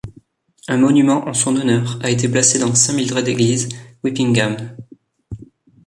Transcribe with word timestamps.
Un 0.67 0.77
monument 0.79 1.27
en 1.27 1.33
son 1.35 1.55
honneur 1.57 1.99
a 2.01 2.09
été 2.09 2.27
placé 2.27 2.57
dans 2.57 2.73
Saint-Mildred 2.73 3.27
Église, 3.27 3.69
Whippingham. 4.03 4.57